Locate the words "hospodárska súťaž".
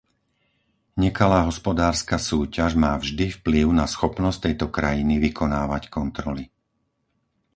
1.49-2.71